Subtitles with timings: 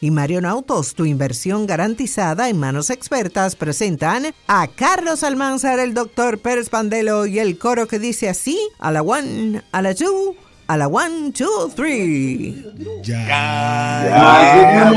[0.00, 6.38] y Marion Autos, tu inversión garantizada en manos expertas, presentan a Carlos Almanzar, el doctor
[6.38, 10.36] Pérez Pandelo y el coro que dice así, a la one, a la two,
[10.66, 12.64] a la one, two, three.
[13.02, 14.90] Ya.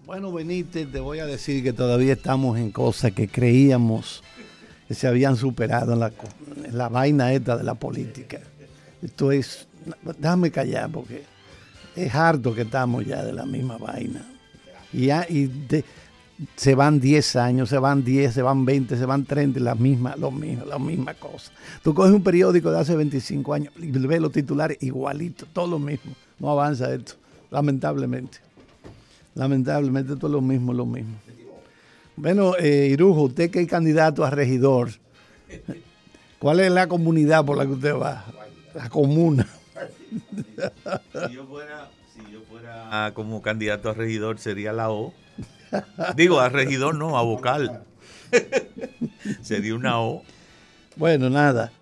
[0.06, 4.22] Bueno, Benítez, te voy a decir que todavía estamos en cosas que creíamos
[4.86, 6.12] que se habían superado en la,
[6.64, 8.38] en la vaina esta de la política.
[9.02, 9.66] Esto es
[10.18, 11.24] déjame callar porque
[11.96, 14.24] es harto que estamos ya de la misma vaina.
[14.92, 15.50] Y, ya, y
[16.56, 20.16] se van 10 años, se van 10, se van 20, se van 30, la misma,
[20.16, 21.52] lo mismo, la misma cosa.
[21.82, 25.78] Tú coges un periódico de hace 25 años y ves los titulares igualitos, todo lo
[25.78, 26.12] mismo.
[26.38, 27.14] No avanza esto,
[27.50, 28.38] lamentablemente.
[29.34, 31.14] Lamentablemente todo lo mismo, lo mismo.
[32.16, 34.90] Bueno, eh, Irujo, usted que es candidato a regidor,
[36.38, 38.24] ¿cuál es la comunidad por la que usted va?
[38.74, 39.46] La comuna
[41.28, 45.14] si yo fuera, como candidato a regidor sería la O.
[46.16, 47.84] Digo, a regidor no, a vocal.
[49.42, 50.22] sería una O.
[50.96, 51.72] Bueno, nada.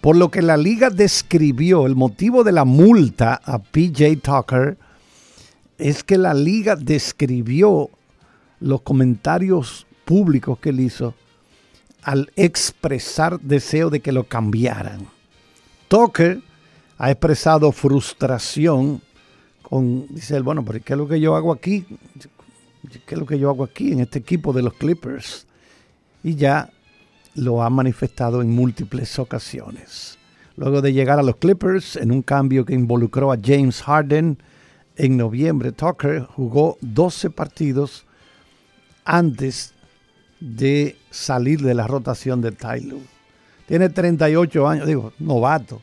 [0.00, 4.78] Por lo que la liga describió el motivo de la multa a PJ Tucker
[5.76, 7.90] es que la liga describió
[8.60, 11.14] los comentarios públicos que él hizo
[12.02, 15.08] al expresar deseo de que lo cambiaran.
[15.88, 16.40] Tucker
[16.96, 19.02] ha expresado frustración
[19.70, 21.84] dice él, bueno, pero ¿qué es lo que yo hago aquí?
[23.06, 25.46] ¿Qué es lo que yo hago aquí en este equipo de los Clippers?
[26.22, 26.70] Y ya
[27.34, 30.18] lo ha manifestado en múltiples ocasiones.
[30.56, 34.38] Luego de llegar a los Clippers en un cambio que involucró a James Harden
[34.96, 38.04] en noviembre, Tucker jugó 12 partidos
[39.04, 39.72] antes
[40.40, 43.00] de salir de la rotación de Tyloo.
[43.66, 45.82] Tiene 38 años, digo, novato,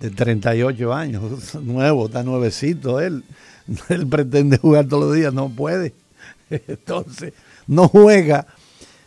[0.00, 3.22] De 38 años, nuevo, está nuevecito él.
[3.90, 5.92] Él pretende jugar todos los días, no puede.
[6.50, 7.34] Entonces,
[7.66, 8.46] no juega.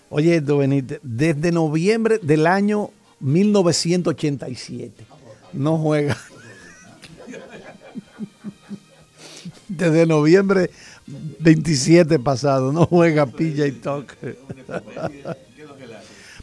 [0.09, 5.05] Oye, esto, Benítez, desde noviembre del año 1987,
[5.53, 6.15] no juega.
[9.67, 10.69] Desde noviembre
[11.07, 14.37] 27 pasado, no juega pilla y toque.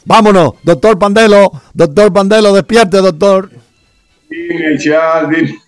[0.05, 3.60] Vámonos, doctor Pandelo, doctor Pandelo, despierte, doctor.
[4.31, 5.59] Dime, Charlie.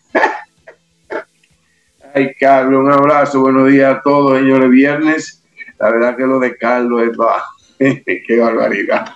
[2.14, 4.70] Ay, Carlos, un abrazo, buenos días a todos, señores.
[4.70, 5.42] Viernes,
[5.80, 7.56] la verdad que lo de Carlos es bajo.
[7.78, 9.06] Qué barbaridad.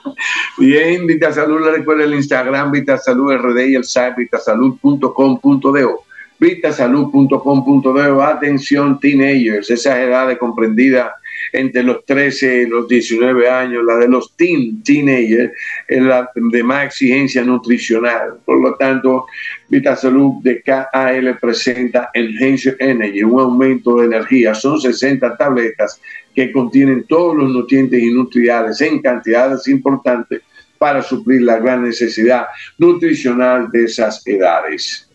[0.58, 6.04] Bien, Vita Salud, le recuerda el Instagram, Vita Salud RD y el site vitasalud.com.do.
[6.40, 8.22] Vitasalud.com.do.
[8.22, 11.12] Atención, teenagers, esa edades comprendidas
[11.52, 15.52] entre los 13 y los 19 años, la de los teen, teenagers,
[15.88, 18.38] es la de más exigencia nutricional.
[18.44, 19.26] Por lo tanto,
[19.68, 24.54] VitaSalud de KAL presenta Enhanced Energy, un aumento de energía.
[24.54, 26.00] Son 60 tabletas
[26.34, 30.42] que contienen todos los nutrientes y nutriales en cantidades importantes
[30.78, 32.46] para suplir la gran necesidad
[32.78, 35.05] nutricional de esas edades.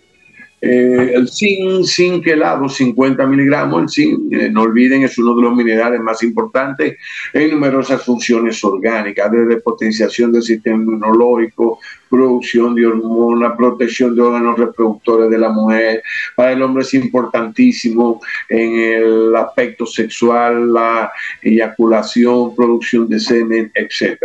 [0.64, 3.82] Eh, el zinc, zinc helado, 50 miligramos.
[3.82, 6.98] El zinc, eh, no olviden, es uno de los minerales más importantes
[7.34, 14.60] en numerosas funciones orgánicas, desde potenciación del sistema inmunológico, producción de hormonas, protección de órganos
[14.60, 16.04] reproductores de la mujer.
[16.36, 21.12] Para el hombre es importantísimo en el aspecto sexual, la
[21.42, 24.20] eyaculación, producción de semen, etc.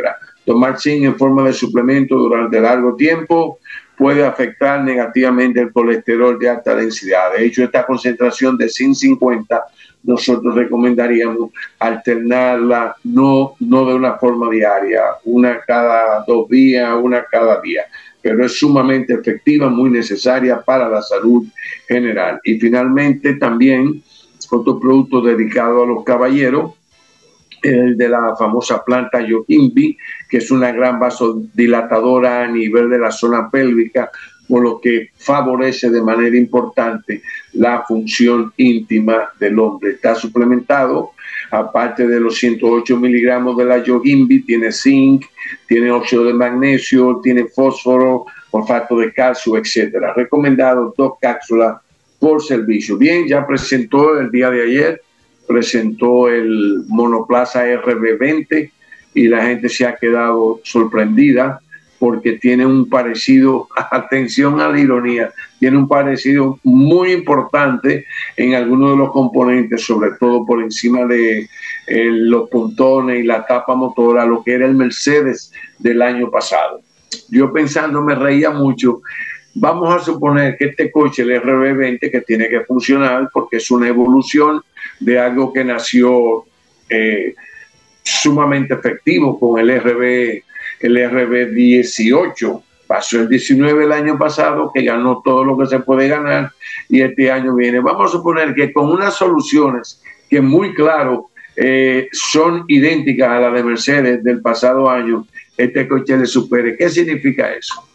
[0.44, 3.58] Tomar zinc en forma de suplemento durante largo tiempo
[3.96, 7.32] puede afectar negativamente el colesterol de alta densidad.
[7.36, 9.64] De hecho, esta concentración de 150
[10.02, 11.50] nosotros recomendaríamos
[11.80, 17.82] alternarla no, no de una forma diaria, una cada dos días, una cada día,
[18.22, 21.44] pero es sumamente efectiva, muy necesaria para la salud
[21.88, 22.40] general.
[22.44, 24.02] Y finalmente también
[24.50, 26.74] otro producto dedicado a los caballeros,
[27.62, 29.96] el de la famosa planta yoquimbi,
[30.28, 34.10] que es una gran vasodilatadora a nivel de la zona pélvica,
[34.48, 37.22] por lo que favorece de manera importante
[37.54, 39.92] la función íntima del hombre.
[39.92, 41.12] Está suplementado,
[41.50, 45.24] aparte de los 108 miligramos de la yoquimbi, tiene zinc,
[45.66, 50.12] tiene óxido de magnesio, tiene fósforo, olfato de calcio, etcétera.
[50.14, 51.78] Recomendado dos cápsulas
[52.18, 52.96] por servicio.
[52.96, 55.02] Bien, ya presentó el día de ayer
[55.46, 58.70] presentó el monoplaza RB20
[59.14, 61.60] y la gente se ha quedado sorprendida
[61.98, 68.04] porque tiene un parecido, atención a la ironía, tiene un parecido muy importante
[68.36, 71.48] en algunos de los componentes, sobre todo por encima de
[71.86, 76.82] eh, los pontones y la tapa motora, lo que era el Mercedes del año pasado.
[77.30, 79.00] Yo pensando me reía mucho
[79.58, 83.88] Vamos a suponer que este coche, el RB20, que tiene que funcionar porque es una
[83.88, 84.60] evolución
[85.00, 86.44] de algo que nació
[86.88, 87.34] eh,
[88.02, 90.42] sumamente efectivo con el RB,
[90.80, 92.62] el RB18.
[92.86, 96.52] Pasó el 19 el año pasado, que ganó todo lo que se puede ganar,
[96.88, 97.80] y este año viene.
[97.80, 103.54] Vamos a suponer que con unas soluciones que muy claro eh, son idénticas a las
[103.54, 105.26] de Mercedes del pasado año,
[105.56, 106.76] este coche le supere.
[106.76, 107.86] ¿Qué significa eso?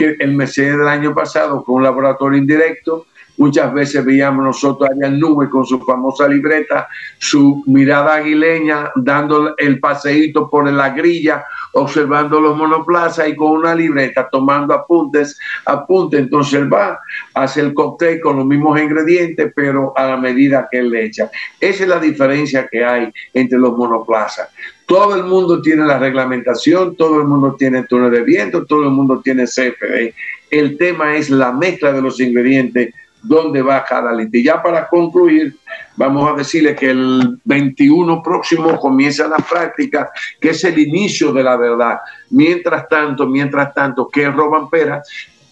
[0.00, 3.06] que el Mercedes del año pasado con un laboratorio indirecto.
[3.40, 9.80] Muchas veces veíamos nosotros en Nube con su famosa libreta, su mirada aguileña, dando el
[9.80, 11.42] paseíto por la grilla,
[11.72, 16.20] observando los monoplazas y con una libreta tomando apuntes, apuntes.
[16.20, 17.00] Entonces él va,
[17.32, 21.30] hace el cóctel con los mismos ingredientes, pero a la medida que él le echa.
[21.58, 24.50] Esa es la diferencia que hay entre los monoplazas.
[24.84, 28.90] Todo el mundo tiene la reglamentación, todo el mundo tiene túnel de viento, todo el
[28.90, 30.12] mundo tiene CFD.
[30.50, 32.92] El tema es la mezcla de los ingredientes,
[33.22, 34.38] dónde va cada litro.
[34.38, 35.56] Y ya para concluir,
[35.96, 40.10] vamos a decirle que el 21 próximo comienza la práctica,
[40.40, 41.98] que es el inicio de la verdad.
[42.30, 45.02] Mientras tanto, mientras tanto, que Robampera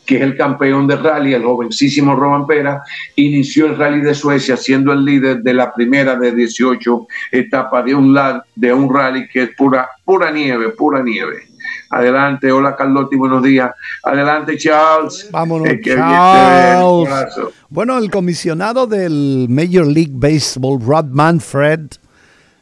[0.09, 2.83] que es el campeón de rally, el jovencísimo Roman Pera,
[3.17, 7.95] inició el rally de Suecia siendo el líder de la primera de 18 etapas de
[7.95, 8.19] un,
[8.55, 11.49] de un rally que es pura, pura nieve, pura nieve.
[11.91, 13.71] Adelante, hola Carlotti, buenos días.
[14.03, 15.27] Adelante, Charles.
[15.31, 17.35] Vámonos, eh, Charles.
[17.69, 21.93] Bueno, el comisionado del Major League Baseball, Rod Manfred,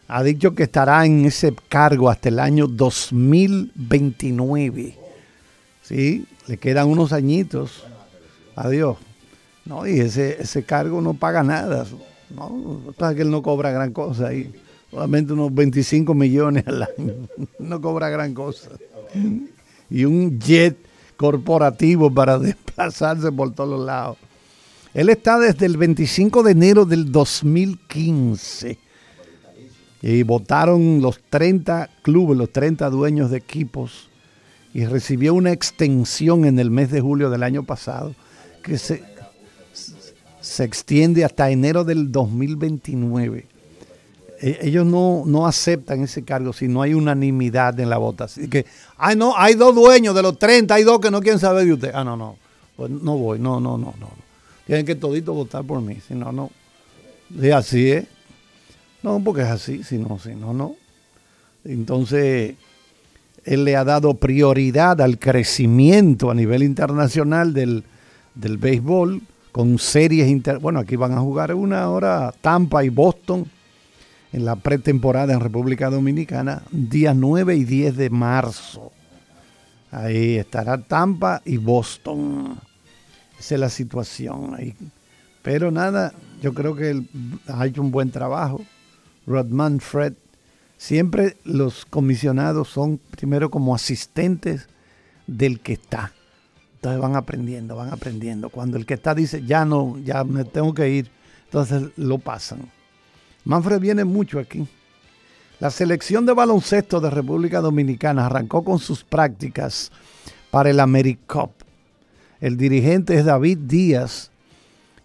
[0.09, 4.97] ha dicho que estará en ese cargo hasta el año 2029.
[5.83, 6.25] ¿Sí?
[6.47, 7.85] le quedan unos añitos.
[8.55, 8.97] Adiós.
[9.65, 11.85] No, y ese, ese cargo no paga nada.
[12.31, 14.53] No, pasa que él no cobra gran cosa ahí.
[14.91, 17.15] Solamente unos 25 millones al año.
[17.59, 18.71] No cobra gran cosa.
[19.91, 20.77] Y un jet
[21.17, 24.17] corporativo para desplazarse por todos lados.
[24.95, 28.79] Él está desde el 25 de enero del 2015.
[30.03, 34.09] Y votaron los 30 clubes, los 30 dueños de equipos.
[34.73, 38.15] Y recibió una extensión en el mes de julio del año pasado
[38.63, 39.03] que se,
[40.41, 43.56] se extiende hasta enero del 2029.
[44.41, 48.49] E, ellos no, no aceptan ese cargo si no hay unanimidad en la votación.
[48.49, 48.67] Que,
[48.97, 51.73] ay, no, hay dos dueños de los 30, hay dos que no quieren saber de
[51.73, 51.91] usted.
[51.95, 52.37] Ah, no, no,
[52.77, 54.11] pues no voy, no, no, no, no.
[54.67, 56.51] Tienen que todito votar por mí, si no, no.
[57.41, 58.07] Es así, ¿eh?
[59.03, 60.75] No, porque es así, si no, si no, no.
[61.65, 62.55] Entonces,
[63.45, 67.85] él le ha dado prioridad al crecimiento a nivel internacional del,
[68.35, 70.59] del béisbol con series inter...
[70.59, 73.47] Bueno, aquí van a jugar una hora Tampa y Boston
[74.37, 78.93] en la pretemporada en República Dominicana, días 9 y 10 de marzo.
[79.91, 82.61] Ahí estará Tampa y Boston.
[83.39, 84.75] Esa es la situación ahí.
[85.41, 86.13] Pero nada,
[86.43, 87.03] yo creo que
[87.49, 88.61] ha hecho un buen trabajo.
[89.27, 90.13] Rodman Fred.
[90.77, 94.69] Siempre los comisionados son primero como asistentes
[95.27, 96.13] del que está.
[96.75, 98.51] Entonces van aprendiendo, van aprendiendo.
[98.51, 101.11] Cuando el que está dice, ya no, ya me tengo que ir,
[101.47, 102.76] entonces lo pasan.
[103.47, 104.67] Manfred viene mucho aquí.
[105.59, 109.91] La selección de baloncesto de República Dominicana arrancó con sus prácticas
[110.51, 111.53] para el AmeriCup
[112.41, 114.31] el dirigente es David Díaz,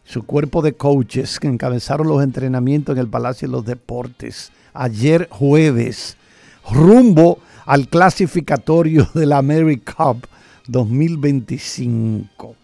[0.03, 5.29] su cuerpo de coaches que encabezaron los entrenamientos en el Palacio de los Deportes ayer
[5.31, 6.17] jueves,
[6.69, 10.27] rumbo al clasificatorio de la Cup
[10.67, 12.55] 2025.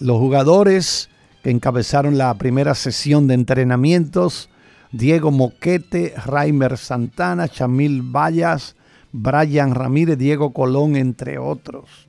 [0.00, 1.10] Los jugadores
[1.42, 4.48] que encabezaron la primera sesión de entrenamientos,
[4.96, 8.76] Diego Moquete, Raimer Santana, Chamil Vallas,
[9.12, 12.08] Brian Ramírez, Diego Colón, entre otros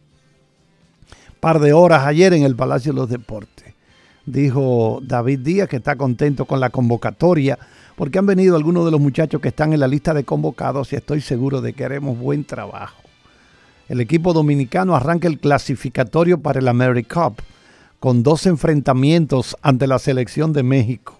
[1.46, 3.76] par de horas ayer en el Palacio de los Deportes.
[4.26, 7.60] Dijo David Díaz que está contento con la convocatoria
[7.96, 10.96] porque han venido algunos de los muchachos que están en la lista de convocados y
[10.96, 13.00] estoy seguro de que haremos buen trabajo.
[13.88, 17.40] El equipo dominicano arranca el clasificatorio para el AmeriCup
[18.00, 21.20] con dos enfrentamientos ante la selección de México.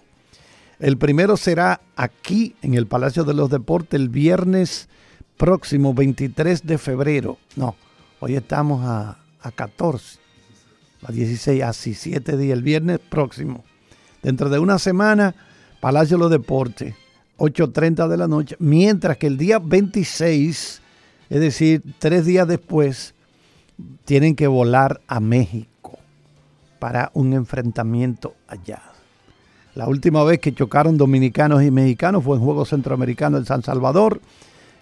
[0.80, 4.90] El primero será aquí en el Palacio de los Deportes el viernes
[5.38, 7.38] próximo 23 de febrero.
[7.56, 7.76] No,
[8.20, 10.18] hoy estamos a a 14,
[11.04, 13.64] a 16, así 7 días, el viernes próximo.
[14.24, 15.36] Dentro de una semana,
[15.80, 16.96] Palacio de los Deportes,
[17.38, 20.82] 8.30 de la noche, mientras que el día 26,
[21.30, 23.14] es decir, tres días después,
[24.04, 26.00] tienen que volar a México
[26.80, 28.95] para un enfrentamiento allá.
[29.76, 34.22] La última vez que chocaron dominicanos y mexicanos fue en Juegos Centroamericanos en San Salvador,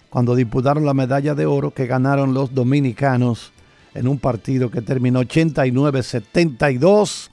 [0.08, 3.52] cuando disputaron la medalla de oro que ganaron los dominicanos
[3.92, 7.30] en un partido que terminó 89-72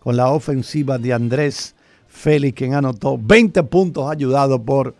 [0.00, 1.74] con la ofensiva de Andrés
[2.08, 4.94] Félix, quien anotó 20 puntos ayudado por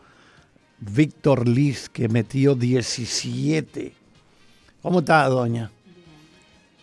[0.80, 3.94] Víctor Liz, que metió 17.
[4.82, 5.70] ¿Cómo está, doña?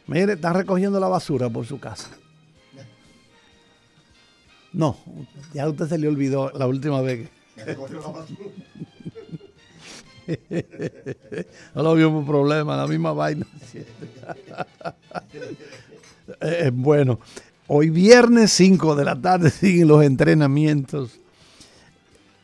[0.07, 2.09] Mire, está recogiendo la basura por su casa.
[4.73, 4.97] No,
[5.53, 7.29] ya a usted se le olvidó la última vez.
[11.75, 13.45] No lo vio problema, la misma vaina.
[16.39, 17.19] Eh, bueno,
[17.67, 21.19] hoy viernes 5 de la tarde siguen los entrenamientos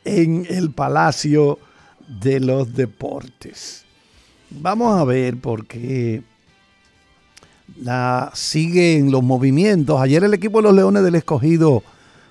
[0.03, 1.57] en el Palacio
[2.07, 3.85] de los Deportes.
[4.49, 6.21] Vamos a ver por qué
[7.81, 10.01] la siguen los movimientos.
[10.01, 11.83] Ayer el equipo de los Leones del Escogido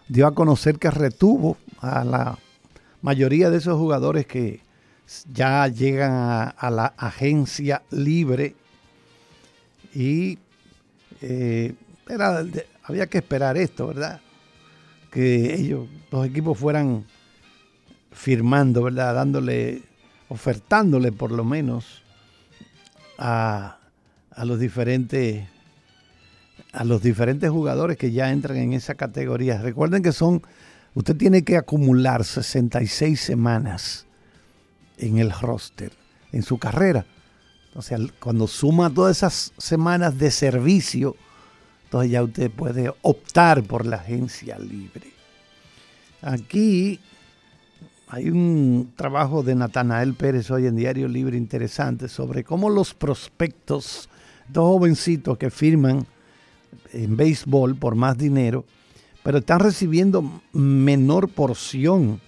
[0.08, 2.38] dio a conocer que retuvo a la
[3.02, 4.60] mayoría de esos jugadores que
[5.32, 6.12] ya llegan
[6.56, 8.54] a, la agencia libre
[9.94, 10.38] y
[11.20, 11.74] eh,
[12.82, 14.20] había que esperar esto, ¿verdad?
[15.10, 17.04] Que ellos, los equipos fueran
[18.12, 19.14] firmando, ¿verdad?
[19.14, 19.82] Dándole,
[20.28, 22.02] ofertándole por lo menos
[23.18, 23.78] a,
[24.30, 25.48] a los diferentes
[26.76, 29.60] a los diferentes jugadores que ya entran en esa categoría.
[29.60, 30.42] Recuerden que son,
[30.94, 34.06] usted tiene que acumular 66 semanas
[34.98, 35.92] en el roster,
[36.32, 37.06] en su carrera.
[37.74, 41.16] O sea, cuando suma todas esas semanas de servicio,
[41.84, 45.12] entonces ya usted puede optar por la agencia libre.
[46.20, 47.00] Aquí
[48.08, 54.10] hay un trabajo de Natanael Pérez hoy en Diario Libre interesante sobre cómo los prospectos,
[54.48, 56.06] dos jovencitos que firman
[56.92, 58.64] en béisbol por más dinero,
[59.22, 62.20] pero están recibiendo menor porción.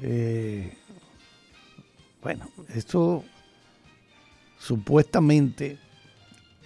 [0.00, 0.76] Eh,
[2.22, 3.24] bueno, esto
[4.58, 5.78] supuestamente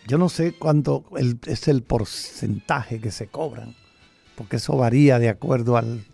[0.07, 1.05] yo no sé cuánto
[1.47, 3.77] es el porcentaje que se cobran,
[4.35, 6.05] porque eso varía de acuerdo al,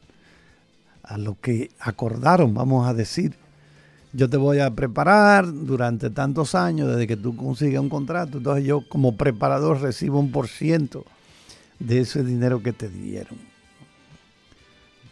[1.02, 3.36] a lo que acordaron, vamos a decir.
[4.12, 8.64] Yo te voy a preparar durante tantos años, desde que tú consigas un contrato, entonces
[8.64, 11.04] yo como preparador recibo un por ciento
[11.78, 13.38] de ese dinero que te dieron.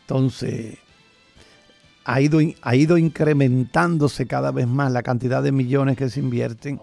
[0.01, 0.79] Entonces,
[2.05, 6.81] ha ido, ha ido incrementándose cada vez más la cantidad de millones que se invierten.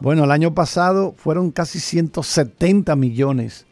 [0.00, 3.66] Bueno, el año pasado fueron casi 170 millones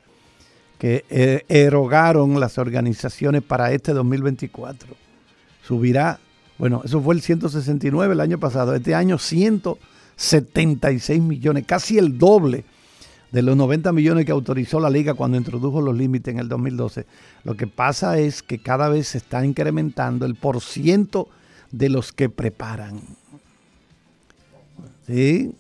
[0.79, 4.95] que eh, erogaron las organizaciones para este 2024.
[5.63, 6.19] Subirá,
[6.59, 12.65] bueno, eso fue el 169 el año pasado, este año 176 millones, casi el doble
[13.33, 17.07] de los 90 millones que autorizó la liga cuando introdujo los límites en el 2012.
[17.45, 21.29] Lo que pasa es que cada vez se está incrementando el porciento
[21.71, 23.01] de los que preparan.
[25.07, 25.55] ¿Sí?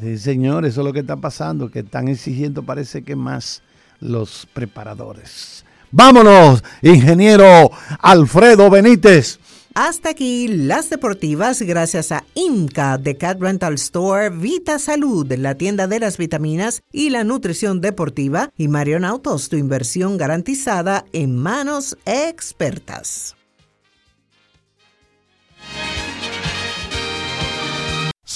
[0.00, 3.62] Sí, señor, eso es lo que está pasando, que están exigiendo parece que más
[4.00, 5.64] los preparadores.
[5.90, 7.70] Vámonos, ingeniero
[8.00, 9.38] Alfredo Benítez.
[9.74, 15.86] Hasta aquí las deportivas gracias a IMCA de Cat Rental Store, Vita Salud, la tienda
[15.86, 21.96] de las vitaminas y la nutrición deportiva y Marion Autos, tu inversión garantizada en manos
[22.04, 23.34] expertas.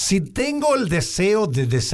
[0.07, 1.87] Si tengo el deseo de desarrollar